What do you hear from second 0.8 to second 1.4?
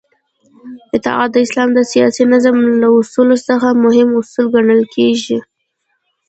اطاعت د